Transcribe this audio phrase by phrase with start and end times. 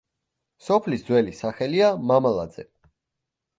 [0.67, 2.69] სოფლის ძველი სახელია მამალაძე.